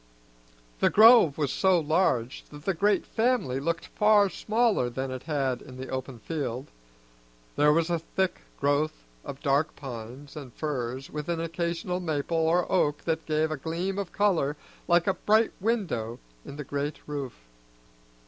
The 0.79 0.89
grove 0.89 1.37
was 1.37 1.53
so 1.53 1.79
large 1.79 2.43
that 2.49 2.65
the 2.65 2.73
great 2.73 3.05
family 3.05 3.59
looked 3.59 3.85
far 3.85 4.31
smaller 4.31 4.89
than 4.89 5.11
it 5.11 5.21
had 5.29 5.61
in 5.61 5.77
the 5.77 5.89
open 5.89 6.17
field; 6.17 6.71
there 7.55 7.71
was 7.71 7.91
a 7.91 7.99
thick 7.99 8.41
growth 8.59 9.03
of 9.23 9.41
dark 9.41 9.75
pines 9.75 10.35
and 10.35 10.51
firs 10.55 11.11
with 11.11 11.29
an 11.29 11.39
occasional 11.39 11.99
maple 11.99 12.35
or 12.37 12.65
oak 12.71 13.03
that 13.03 13.27
gave 13.27 13.51
a 13.51 13.57
gleam 13.57 13.99
of 13.99 14.11
color 14.11 14.57
like 14.87 15.05
a 15.05 15.13
bright 15.13 15.51
window 15.59 16.17
in 16.43 16.55
the 16.55 16.63
great 16.63 16.97
roof. 17.05 17.35